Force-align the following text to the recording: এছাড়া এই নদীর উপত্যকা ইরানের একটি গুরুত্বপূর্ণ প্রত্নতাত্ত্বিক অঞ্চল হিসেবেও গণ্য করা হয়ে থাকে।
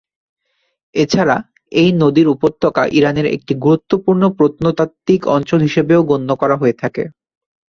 এছাড়া 0.95 1.37
এই 1.71 1.89
নদীর 2.01 2.27
উপত্যকা 2.27 2.83
ইরানের 2.97 3.27
একটি 3.27 3.53
গুরুত্বপূর্ণ 3.63 4.23
প্রত্নতাত্ত্বিক 4.37 5.21
অঞ্চল 5.35 5.59
হিসেবেও 5.61 6.01
গণ্য 6.11 6.29
করা 6.41 6.55
হয়ে 6.57 6.75
থাকে। 6.81 7.03